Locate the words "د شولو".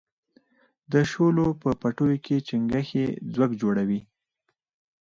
0.91-1.47